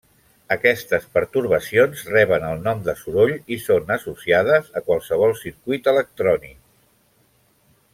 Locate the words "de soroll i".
2.89-3.59